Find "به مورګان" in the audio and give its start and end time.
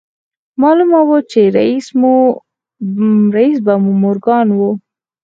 3.65-4.47